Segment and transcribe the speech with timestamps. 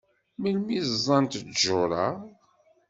[0.41, 2.07] Melmi ẓẓant ttjur-a?